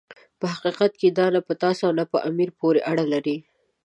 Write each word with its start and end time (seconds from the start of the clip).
په 0.39 0.45
حقیقت 0.53 0.91
کې 0.99 1.09
دا 1.17 1.27
نه 1.35 1.39
په 1.47 1.53
تاسو 1.63 1.81
او 1.87 1.93
نه 1.99 2.05
په 2.11 2.17
امیر 2.29 2.49
پورې 2.59 2.79
اړه 2.91 3.05
لري. 3.13 3.37